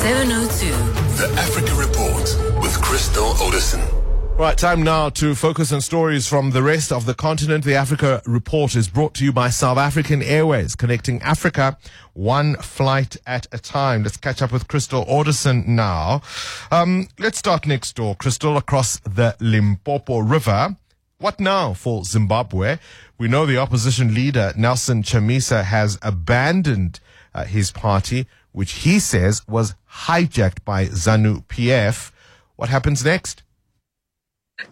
702. 0.00 0.70
The 1.18 1.30
Africa 1.38 1.74
Report 1.74 2.62
with 2.62 2.80
Crystal 2.80 3.34
Orderson. 3.44 3.82
Right, 4.38 4.56
time 4.56 4.82
now 4.82 5.10
to 5.10 5.34
focus 5.34 5.72
on 5.72 5.82
stories 5.82 6.26
from 6.26 6.52
the 6.52 6.62
rest 6.62 6.90
of 6.90 7.04
the 7.04 7.12
continent. 7.12 7.64
The 7.64 7.74
Africa 7.74 8.22
Report 8.24 8.74
is 8.76 8.88
brought 8.88 9.12
to 9.16 9.24
you 9.26 9.30
by 9.30 9.50
South 9.50 9.76
African 9.76 10.22
Airways, 10.22 10.74
connecting 10.74 11.20
Africa 11.20 11.76
one 12.14 12.56
flight 12.56 13.18
at 13.26 13.46
a 13.52 13.58
time. 13.58 14.02
Let's 14.02 14.16
catch 14.16 14.40
up 14.40 14.52
with 14.52 14.68
Crystal 14.68 15.04
Orderson 15.06 15.76
now. 15.76 16.22
Um, 16.70 17.08
let's 17.18 17.36
start 17.36 17.66
next 17.66 17.94
door, 17.94 18.14
Crystal, 18.14 18.56
across 18.56 19.00
the 19.00 19.36
Limpopo 19.38 20.20
River. 20.20 20.76
What 21.18 21.38
now 21.38 21.74
for 21.74 22.04
Zimbabwe? 22.04 22.78
We 23.18 23.28
know 23.28 23.44
the 23.44 23.58
opposition 23.58 24.14
leader, 24.14 24.54
Nelson 24.56 25.02
Chamisa, 25.02 25.62
has 25.62 25.98
abandoned 26.00 27.00
uh, 27.34 27.44
his 27.44 27.70
party, 27.70 28.26
which 28.52 28.72
he 28.72 28.98
says 28.98 29.46
was 29.46 29.74
hijacked 30.04 30.64
by 30.64 30.86
ZANU 30.86 31.44
PF. 31.46 32.12
What 32.56 32.68
happens 32.68 33.04
next? 33.04 33.42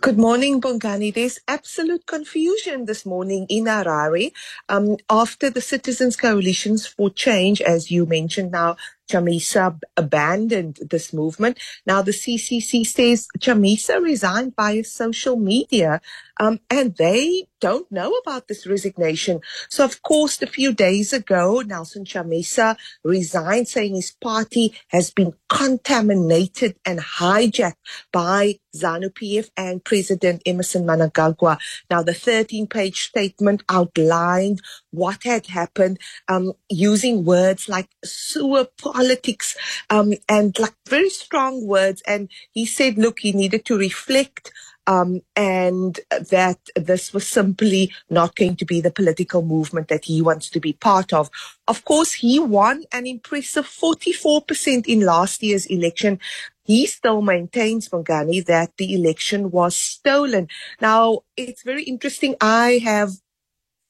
Good 0.01 0.19
morning, 0.19 0.61
Bongani. 0.61 1.13
There's 1.13 1.41
absolute 1.49 2.07
confusion 2.07 2.85
this 2.85 3.07
morning 3.07 3.47
in 3.49 3.65
Harare 3.65 4.33
um, 4.69 4.99
after 5.09 5.49
the 5.49 5.63
Citizens 5.63 6.15
Coalitions 6.15 6.87
for 6.87 7.09
Change, 7.11 7.63
as 7.63 7.91
you 7.91 8.05
mentioned 8.05 8.53
now, 8.53 8.77
Chamisa 9.09 9.79
abandoned 9.97 10.79
this 10.91 11.13
movement. 11.13 11.59
Now 11.87 12.03
the 12.03 12.13
CCC 12.13 12.87
says 12.87 13.29
Chamisa 13.39 14.03
resigned 14.03 14.55
via 14.57 14.85
social 14.85 15.37
media, 15.37 16.01
um, 16.39 16.61
and 16.71 16.95
they 16.97 17.49
don't 17.61 17.91
know 17.91 18.13
about 18.13 18.49
this 18.49 18.67
resignation. 18.67 19.41
So 19.69 19.85
of 19.85 20.03
course, 20.03 20.41
a 20.43 20.47
few 20.47 20.73
days 20.73 21.13
ago, 21.13 21.61
Nelson 21.61 22.05
Chamisa 22.05 22.77
resigned, 23.03 23.69
saying 23.69 23.95
his 23.95 24.13
party 24.13 24.75
has 24.89 25.11
been 25.11 25.35
contaminated 25.49 26.77
and 26.85 27.01
hijacked 27.01 27.75
by 28.13 28.59
ZANU-PF 28.77 29.51
and 29.57 29.83
President 29.83 30.43
Emmerson 30.47 30.85
Mnangagwa. 30.85 31.59
Now 31.91 32.03
the 32.03 32.13
13-page 32.13 33.09
statement 33.09 33.63
outlined 33.69 34.61
what 34.91 35.23
had 35.25 35.47
happened, 35.47 35.99
um, 36.29 36.53
using 36.69 37.25
words 37.25 37.69
like 37.69 37.89
sewer 38.05 38.67
politics, 38.81 39.57
um, 39.91 40.13
and 40.29 40.59
like 40.59 40.75
very 40.89 41.11
strong 41.11 41.67
words. 41.67 42.03
And 42.07 42.29
he 42.53 42.67
said, 42.67 42.99
look, 42.99 43.21
he 43.21 43.33
needed 43.33 43.65
to 43.67 43.79
reflect 43.79 44.53
um, 44.89 45.21
and 45.37 46.01
that 46.11 46.59
this 46.75 47.13
was 47.13 47.29
simply 47.29 47.93
not 48.09 48.35
going 48.35 48.57
to 48.57 48.65
be 48.65 48.81
the 48.81 48.91
political 48.91 49.43
movement 49.43 49.89
that 49.89 50.07
he 50.07 50.23
wants 50.23 50.49
to 50.49 50.61
be 50.61 50.73
part 50.73 51.13
of. 51.13 51.31
Of 51.69 51.85
course, 51.85 52.15
he 52.15 52.39
won 52.41 52.85
an 52.91 53.07
impressive 53.07 53.67
44% 53.67 54.87
in 54.87 55.01
last 55.01 55.43
year's 55.43 55.67
election. 55.67 56.19
He 56.65 56.87
still 56.87 57.21
maintains, 57.21 57.91
Bongani, 57.91 58.45
that 58.47 58.79
the 58.79 58.95
election 58.95 59.51
was 59.51 59.77
stolen. 59.77 60.49
Now, 60.81 61.21
it's 61.37 61.63
very 61.63 61.85
interesting. 61.85 62.35
I 62.41 62.81
have 62.83 63.11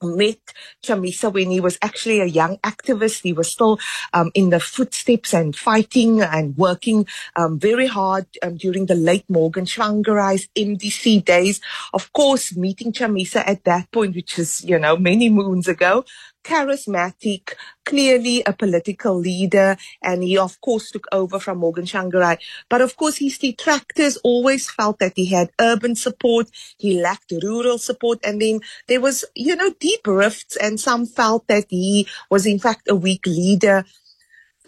met 0.02 0.38
Chamisa 0.82 1.32
when 1.32 1.50
he 1.50 1.60
was 1.60 1.78
actually 1.82 2.20
a 2.20 2.26
young 2.26 2.56
activist. 2.58 3.22
He 3.22 3.32
was 3.32 3.50
still 3.50 3.78
um, 4.12 4.30
in 4.34 4.50
the 4.50 4.60
footsteps 4.60 5.34
and 5.34 5.54
fighting 5.54 6.20
and 6.20 6.56
working 6.56 7.06
um, 7.36 7.58
very 7.58 7.86
hard 7.86 8.26
um, 8.42 8.56
during 8.56 8.86
the 8.86 8.94
late 8.94 9.24
Morgan 9.28 9.64
Tsvangirai's 9.64 10.48
MDC 10.56 11.24
days. 11.24 11.60
Of 11.92 12.12
course, 12.12 12.56
meeting 12.56 12.92
Chamisa 12.92 13.42
at 13.46 13.64
that 13.64 13.90
point, 13.90 14.14
which 14.14 14.38
is, 14.38 14.64
you 14.64 14.78
know, 14.78 14.96
many 14.96 15.28
moons 15.28 15.68
ago, 15.68 16.04
charismatic, 16.48 17.52
clearly 17.84 18.42
a 18.46 18.52
political 18.52 19.14
leader, 19.18 19.76
and 20.02 20.22
he 20.22 20.38
of 20.38 20.60
course 20.60 20.90
took 20.90 21.06
over 21.12 21.38
from 21.38 21.58
Morgan 21.58 21.84
Tsvangirai. 21.84 22.38
But 22.68 22.80
of 22.80 22.96
course, 22.96 23.16
his 23.18 23.36
detractors 23.38 24.16
always 24.24 24.70
felt 24.70 24.98
that 24.98 25.12
he 25.16 25.26
had 25.26 25.50
urban 25.60 25.94
support, 25.94 26.46
he 26.78 27.00
lacked 27.00 27.32
rural 27.42 27.78
support, 27.78 28.18
and 28.24 28.40
then 28.40 28.60
there 28.88 29.00
was, 29.00 29.24
you 29.34 29.54
know, 29.56 29.70
deep 29.78 30.06
rifts, 30.06 30.56
and 30.56 30.80
some 30.80 31.04
felt 31.06 31.46
that 31.48 31.66
he 31.68 32.08
was 32.30 32.46
in 32.46 32.58
fact 32.58 32.88
a 32.88 32.94
weak 32.94 33.26
leader. 33.26 33.84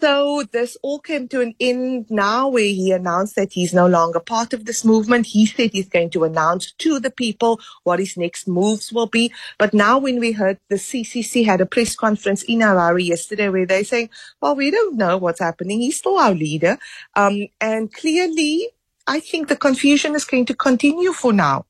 So 0.01 0.43
this 0.51 0.77
all 0.81 0.97
came 0.99 1.27
to 1.27 1.41
an 1.41 1.53
end 1.59 2.07
now 2.09 2.47
where 2.47 2.63
he 2.63 2.91
announced 2.91 3.35
that 3.35 3.53
he's 3.53 3.71
no 3.71 3.85
longer 3.85 4.19
part 4.19 4.51
of 4.51 4.65
this 4.65 4.83
movement. 4.83 5.27
He 5.27 5.45
said 5.45 5.71
he's 5.73 5.89
going 5.89 6.09
to 6.11 6.23
announce 6.23 6.71
to 6.79 6.99
the 6.99 7.11
people 7.11 7.59
what 7.83 7.99
his 7.99 8.17
next 8.17 8.47
moves 8.47 8.91
will 8.91 9.05
be. 9.05 9.31
But 9.59 9.75
now 9.75 9.99
when 9.99 10.19
we 10.19 10.31
heard 10.31 10.57
the 10.69 10.77
CCC 10.77 11.45
had 11.45 11.61
a 11.61 11.67
press 11.67 11.95
conference 11.95 12.41
in 12.41 12.59
Harare 12.59 13.05
yesterday 13.05 13.49
where 13.49 13.67
they're 13.67 13.83
saying, 13.83 14.09
well, 14.41 14.55
we 14.55 14.71
don't 14.71 14.97
know 14.97 15.17
what's 15.17 15.39
happening. 15.39 15.81
He's 15.81 15.99
still 15.99 16.17
our 16.17 16.33
leader. 16.33 16.79
Um, 17.15 17.47
and 17.61 17.93
clearly, 17.93 18.69
I 19.05 19.19
think 19.19 19.49
the 19.49 19.55
confusion 19.55 20.15
is 20.15 20.25
going 20.25 20.47
to 20.47 20.55
continue 20.55 21.13
for 21.13 21.31
now. 21.31 21.65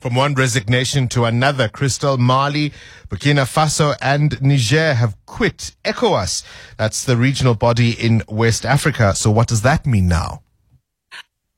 From 0.00 0.14
one 0.14 0.34
resignation 0.34 1.08
to 1.08 1.24
another, 1.24 1.68
Crystal, 1.68 2.16
Mali, 2.18 2.72
Burkina 3.08 3.44
Faso, 3.44 3.96
and 4.00 4.40
Niger 4.40 4.94
have 4.94 5.16
quit 5.26 5.74
ECOWAS. 5.84 6.44
That's 6.76 7.04
the 7.04 7.16
regional 7.16 7.54
body 7.54 7.90
in 7.90 8.22
West 8.28 8.64
Africa. 8.64 9.14
So 9.14 9.30
what 9.30 9.48
does 9.48 9.62
that 9.62 9.86
mean 9.86 10.06
now? 10.08 10.42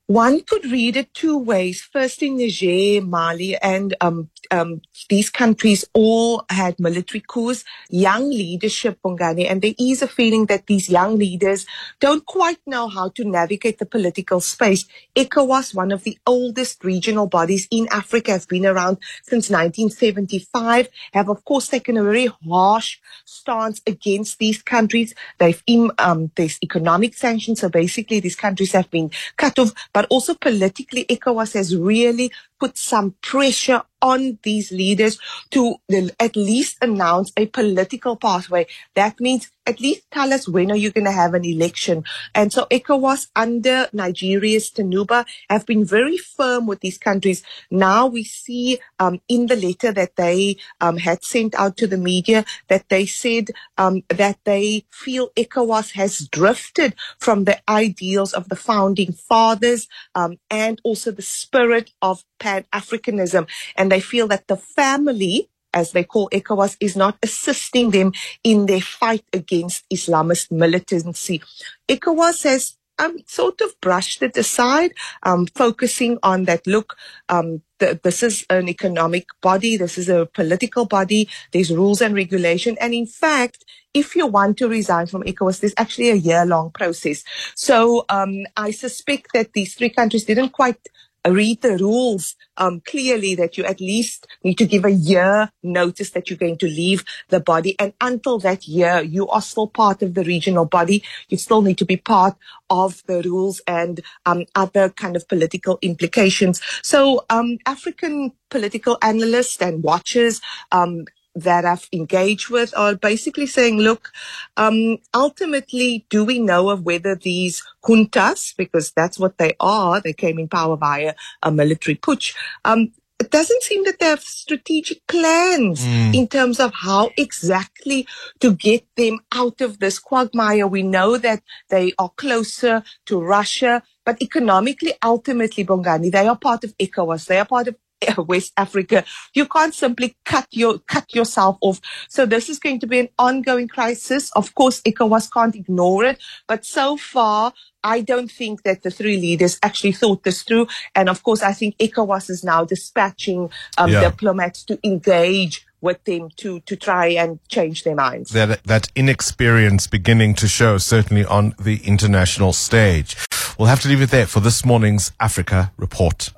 One 0.08 0.40
could 0.40 0.64
read 0.64 0.96
it 0.96 1.12
two 1.12 1.36
ways. 1.36 1.82
First, 1.82 2.22
in 2.22 2.38
Niger, 2.38 3.04
Mali, 3.04 3.58
and 3.58 3.94
um, 4.00 4.30
um, 4.50 4.80
these 5.10 5.28
countries 5.28 5.84
all 5.92 6.46
had 6.48 6.80
military 6.80 7.20
coups, 7.20 7.62
young 7.90 8.30
leadership, 8.30 8.98
Bongani, 9.04 9.50
and 9.50 9.60
there 9.60 9.74
is 9.78 10.00
a 10.00 10.08
feeling 10.08 10.46
that 10.46 10.66
these 10.66 10.88
young 10.88 11.18
leaders 11.18 11.66
don't 12.00 12.24
quite 12.24 12.58
know 12.66 12.88
how 12.88 13.10
to 13.10 13.22
navigate 13.22 13.78
the 13.78 13.84
political 13.84 14.40
space. 14.40 14.86
ECOWAS, 15.14 15.74
one 15.74 15.92
of 15.92 16.04
the 16.04 16.18
oldest 16.26 16.84
regional 16.84 17.26
bodies 17.26 17.68
in 17.70 17.86
Africa, 17.90 18.30
has 18.30 18.46
been 18.46 18.64
around 18.64 18.96
since 19.24 19.50
1975, 19.50 20.88
have 21.12 21.28
of 21.28 21.44
course 21.44 21.68
taken 21.68 21.98
a 21.98 22.02
very 22.02 22.30
harsh 22.48 22.98
stance 23.26 23.82
against 23.86 24.38
these 24.38 24.62
countries. 24.62 25.14
They've, 25.36 25.62
um, 25.98 26.30
there's 26.34 26.58
economic 26.62 27.12
sanctions, 27.12 27.60
so 27.60 27.68
basically 27.68 28.20
these 28.20 28.36
countries 28.36 28.72
have 28.72 28.90
been 28.90 29.10
cut 29.36 29.58
off 29.58 29.74
but 29.98 30.06
also 30.10 30.32
politically, 30.32 31.04
ECOWAS 31.06 31.54
has 31.54 31.74
really 31.76 32.30
put 32.58 32.76
some 32.76 33.14
pressure 33.22 33.82
on 34.00 34.38
these 34.42 34.70
leaders 34.70 35.18
to 35.50 35.76
at 36.20 36.36
least 36.36 36.76
announce 36.82 37.32
a 37.36 37.46
political 37.46 38.16
pathway. 38.16 38.66
That 38.94 39.20
means 39.20 39.50
at 39.66 39.80
least 39.80 40.10
tell 40.10 40.32
us 40.32 40.48
when 40.48 40.70
are 40.70 40.76
you 40.76 40.90
going 40.90 41.04
to 41.04 41.12
have 41.12 41.34
an 41.34 41.44
election. 41.44 42.04
And 42.34 42.50
so 42.50 42.66
ECOWAS 42.70 43.28
under 43.36 43.86
Nigeria's 43.92 44.70
Tinubu 44.70 45.26
have 45.50 45.66
been 45.66 45.84
very 45.84 46.16
firm 46.16 46.66
with 46.66 46.80
these 46.80 46.96
countries. 46.96 47.42
Now 47.70 48.06
we 48.06 48.24
see 48.24 48.78
um, 48.98 49.20
in 49.28 49.46
the 49.46 49.56
letter 49.56 49.92
that 49.92 50.16
they 50.16 50.56
um, 50.80 50.96
had 50.96 51.22
sent 51.22 51.54
out 51.54 51.76
to 51.78 51.86
the 51.86 51.98
media 51.98 52.46
that 52.68 52.88
they 52.88 53.04
said 53.04 53.50
um, 53.76 54.04
that 54.08 54.38
they 54.44 54.86
feel 54.90 55.30
ECOWAS 55.36 55.92
has 55.92 56.26
drifted 56.28 56.94
from 57.18 57.44
the 57.44 57.60
ideals 57.68 58.32
of 58.32 58.48
the 58.48 58.56
founding 58.56 59.12
fathers 59.12 59.86
um, 60.14 60.38
and 60.50 60.80
also 60.82 61.10
the 61.10 61.20
spirit 61.20 61.90
of 62.00 62.24
Pan-Africanism. 62.48 63.46
And 63.76 63.92
they 63.92 64.00
feel 64.00 64.26
that 64.28 64.46
the 64.48 64.56
family 64.56 65.48
as 65.74 65.92
they 65.92 66.02
call 66.02 66.30
ECOWAS, 66.30 66.76
is 66.80 66.96
not 66.96 67.18
assisting 67.22 67.90
them 67.90 68.10
in 68.42 68.66
their 68.66 68.80
fight 68.80 69.24
against 69.34 69.84
Islamist 69.90 70.50
militancy. 70.50 71.42
ECOWAS 71.88 72.44
has 72.44 72.78
um, 72.98 73.18
sort 73.26 73.60
of 73.60 73.80
brushed 73.80 74.22
it 74.22 74.36
aside, 74.36 74.92
um, 75.22 75.46
focusing 75.46 76.18
on 76.22 76.44
that 76.44 76.66
look, 76.66 76.96
um, 77.28 77.62
th- 77.78 78.02
this 78.02 78.22
is 78.22 78.44
an 78.50 78.68
economic 78.68 79.26
body, 79.40 79.76
this 79.76 79.98
is 79.98 80.08
a 80.08 80.26
political 80.26 80.84
body, 80.84 81.28
there's 81.52 81.70
rules 81.70 82.00
and 82.00 82.14
regulation. 82.14 82.76
And 82.80 82.92
in 82.92 83.06
fact, 83.06 83.64
if 83.94 84.16
you 84.16 84.26
want 84.26 84.58
to 84.58 84.68
resign 84.68 85.06
from 85.06 85.22
ECOWAS, 85.22 85.60
there's 85.60 85.74
actually 85.76 86.10
a 86.10 86.14
year 86.14 86.44
long 86.44 86.70
process. 86.70 87.24
So 87.54 88.04
um, 88.08 88.46
I 88.56 88.70
suspect 88.72 89.28
that 89.34 89.52
these 89.52 89.74
three 89.74 89.90
countries 89.90 90.24
didn't 90.24 90.50
quite 90.50 90.80
read 91.26 91.62
the 91.62 91.76
rules 91.76 92.36
um, 92.56 92.80
clearly 92.80 93.34
that 93.34 93.56
you 93.56 93.64
at 93.64 93.80
least 93.80 94.26
need 94.42 94.58
to 94.58 94.66
give 94.66 94.84
a 94.84 94.90
year 94.90 95.50
notice 95.62 96.10
that 96.10 96.28
you're 96.28 96.38
going 96.38 96.58
to 96.58 96.66
leave 96.66 97.04
the 97.28 97.40
body. 97.40 97.76
And 97.78 97.92
until 98.00 98.38
that 98.40 98.66
year, 98.66 99.02
you 99.02 99.28
are 99.28 99.42
still 99.42 99.66
part 99.66 100.02
of 100.02 100.14
the 100.14 100.24
regional 100.24 100.64
body. 100.64 101.02
You 101.28 101.36
still 101.36 101.62
need 101.62 101.78
to 101.78 101.84
be 101.84 101.96
part 101.96 102.36
of 102.70 103.02
the 103.06 103.22
rules 103.22 103.60
and 103.66 104.00
um, 104.26 104.44
other 104.54 104.90
kind 104.90 105.16
of 105.16 105.28
political 105.28 105.78
implications. 105.82 106.60
So 106.82 107.24
um, 107.30 107.58
African 107.66 108.32
political 108.50 108.98
analysts 109.02 109.60
and 109.60 109.82
watchers 109.82 110.40
um, 110.72 111.04
that 111.40 111.64
I've 111.64 111.88
engaged 111.92 112.50
with 112.50 112.76
are 112.76 112.94
basically 112.94 113.46
saying, 113.46 113.78
look, 113.78 114.10
um, 114.56 114.98
ultimately, 115.14 116.06
do 116.10 116.24
we 116.24 116.38
know 116.38 116.70
of 116.70 116.84
whether 116.84 117.14
these 117.14 117.62
juntas, 117.84 118.54
because 118.56 118.92
that's 118.92 119.18
what 119.18 119.38
they 119.38 119.54
are, 119.60 120.00
they 120.00 120.12
came 120.12 120.38
in 120.38 120.48
power 120.48 120.76
via 120.76 121.14
a 121.42 121.50
military 121.50 121.96
putsch, 121.96 122.34
um, 122.64 122.92
it 123.20 123.30
doesn't 123.32 123.62
seem 123.64 123.84
that 123.84 123.98
they 123.98 124.06
have 124.06 124.22
strategic 124.22 125.04
plans 125.08 125.84
Mm. 125.84 126.14
in 126.14 126.28
terms 126.28 126.60
of 126.60 126.72
how 126.72 127.10
exactly 127.16 128.06
to 128.38 128.52
get 128.52 128.86
them 128.96 129.18
out 129.32 129.60
of 129.60 129.80
this 129.80 129.98
quagmire. 129.98 130.68
We 130.68 130.82
know 130.84 131.18
that 131.18 131.42
they 131.68 131.92
are 131.98 132.10
closer 132.10 132.84
to 133.06 133.20
Russia, 133.20 133.82
but 134.06 134.22
economically, 134.22 134.94
ultimately, 135.02 135.64
Bongani, 135.64 136.12
they 136.12 136.28
are 136.28 136.36
part 136.36 136.62
of 136.62 136.76
ECOWAS. 136.78 137.26
They 137.26 137.40
are 137.40 137.44
part 137.44 137.66
of 137.68 137.74
West 138.18 138.52
Africa. 138.56 139.04
You 139.34 139.46
can't 139.46 139.74
simply 139.74 140.16
cut 140.24 140.46
your 140.50 140.78
cut 140.80 141.14
yourself 141.14 141.58
off. 141.60 141.80
So 142.08 142.26
this 142.26 142.48
is 142.48 142.58
going 142.58 142.80
to 142.80 142.86
be 142.86 143.00
an 143.00 143.08
ongoing 143.18 143.68
crisis. 143.68 144.30
Of 144.32 144.54
course, 144.54 144.80
ECOWAS 144.82 145.32
can't 145.32 145.54
ignore 145.56 146.04
it, 146.04 146.18
but 146.46 146.64
so 146.64 146.96
far, 146.96 147.52
I 147.84 148.00
don't 148.00 148.30
think 148.30 148.62
that 148.64 148.82
the 148.82 148.90
three 148.90 149.16
leaders 149.18 149.58
actually 149.62 149.92
thought 149.92 150.24
this 150.24 150.42
through. 150.42 150.66
And 150.94 151.08
of 151.08 151.22
course, 151.22 151.42
I 151.42 151.52
think 151.52 151.76
ECOWAS 151.78 152.30
is 152.30 152.42
now 152.44 152.64
dispatching 152.64 153.50
um, 153.78 153.90
Yeah. 153.90 154.00
diplomats 154.10 154.64
to 154.64 154.78
engage 154.84 155.64
with 155.80 156.02
them 156.04 156.28
to 156.36 156.58
to 156.60 156.74
try 156.74 157.06
and 157.06 157.38
change 157.48 157.84
their 157.84 157.94
minds. 157.94 158.30
that 158.32 158.64
that 158.64 158.88
inexperience 158.96 159.86
beginning 159.86 160.34
to 160.34 160.48
show 160.48 160.76
certainly 160.78 161.24
on 161.24 161.54
the 161.58 161.76
international 161.86 162.52
stage. 162.52 163.16
We'll 163.56 163.68
have 163.68 163.80
to 163.82 163.88
leave 163.88 164.02
it 164.02 164.10
there 164.10 164.26
for 164.26 164.40
this 164.40 164.64
morning's 164.64 165.12
Africa 165.20 165.72
report. 165.76 166.30